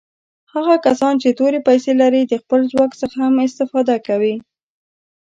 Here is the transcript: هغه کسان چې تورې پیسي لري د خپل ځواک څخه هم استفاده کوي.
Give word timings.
هغه 0.53 0.75
کسان 0.85 1.13
چې 1.21 1.29
تورې 1.39 1.59
پیسي 1.67 1.93
لري 2.01 2.21
د 2.25 2.33
خپل 2.43 2.59
ځواک 2.71 2.91
څخه 3.01 3.17
هم 3.25 3.35
استفاده 3.47 3.95
کوي. 4.07 4.35